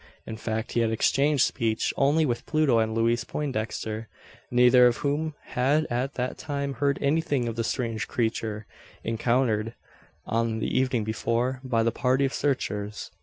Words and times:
In 0.25 0.35
fact, 0.35 0.71
he 0.71 0.79
had 0.79 0.89
exchanged 0.89 1.43
speech 1.43 1.93
only 1.95 2.25
with 2.25 2.47
Pluto 2.47 2.79
and 2.79 2.95
Louise 2.95 3.23
Poindexter; 3.23 4.07
neither 4.49 4.87
of 4.87 4.97
whom 5.05 5.35
had 5.49 5.85
at 5.91 6.15
that 6.15 6.39
time 6.39 6.73
heard 6.73 6.97
anything 7.03 7.47
of 7.47 7.55
the 7.55 7.63
strange 7.63 8.07
creature 8.07 8.65
encountered, 9.03 9.75
on 10.25 10.57
the 10.57 10.75
evening 10.75 11.03
before, 11.03 11.61
by 11.63 11.83
the 11.83 11.91
party 11.91 12.25
of 12.25 12.33
searchers. 12.33 13.11